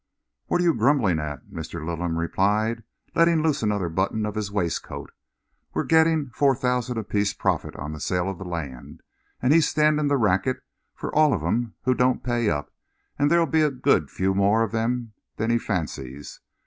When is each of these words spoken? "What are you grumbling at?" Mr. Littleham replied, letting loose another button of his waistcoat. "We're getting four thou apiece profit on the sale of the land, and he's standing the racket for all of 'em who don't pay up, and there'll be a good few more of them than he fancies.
"What 0.47 0.61
are 0.61 0.63
you 0.63 0.73
grumbling 0.73 1.19
at?" 1.19 1.45
Mr. 1.53 1.85
Littleham 1.85 2.17
replied, 2.17 2.81
letting 3.13 3.43
loose 3.43 3.61
another 3.61 3.87
button 3.87 4.25
of 4.25 4.33
his 4.33 4.51
waistcoat. 4.51 5.11
"We're 5.75 5.83
getting 5.83 6.31
four 6.31 6.55
thou 6.55 6.79
apiece 6.79 7.35
profit 7.35 7.75
on 7.75 7.91
the 7.91 7.99
sale 7.99 8.27
of 8.27 8.39
the 8.39 8.43
land, 8.43 9.03
and 9.43 9.53
he's 9.53 9.69
standing 9.69 10.07
the 10.07 10.17
racket 10.17 10.63
for 10.95 11.13
all 11.13 11.35
of 11.35 11.43
'em 11.43 11.75
who 11.83 11.93
don't 11.93 12.23
pay 12.23 12.49
up, 12.49 12.73
and 13.19 13.29
there'll 13.29 13.45
be 13.45 13.61
a 13.61 13.69
good 13.69 14.09
few 14.09 14.33
more 14.33 14.63
of 14.63 14.71
them 14.71 15.13
than 15.37 15.51
he 15.51 15.59
fancies. 15.59 16.39